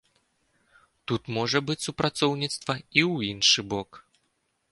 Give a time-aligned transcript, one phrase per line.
[1.09, 3.89] Тут можа быць супрацоўніцтва і ў іншы бок.